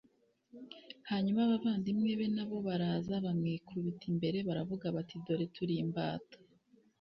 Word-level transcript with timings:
hanyuma 1.09 1.39
abavandimwe 1.43 2.11
be 2.19 2.27
na 2.35 2.45
bo 2.49 2.57
baraza 2.67 3.13
bamwikubita 3.25 4.03
imbere 4.11 4.37
baravuga 4.47 4.85
bati 4.95 5.15
dore 5.25 5.45
turi 5.55 5.75
imbata 5.83 6.37